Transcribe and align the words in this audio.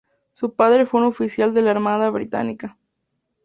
Su 0.33 0.55
padre 0.55 0.87
fue 0.87 0.99
un 1.01 1.05
oficial 1.05 1.53
de 1.53 1.61
la 1.61 1.69
Armada 1.69 2.09
británica. 2.09 2.75